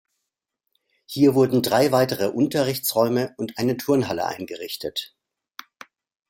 [1.05, 5.15] Hier wurden drei weitere Unterrichtsräume und eine Turnhalle eingerichtet.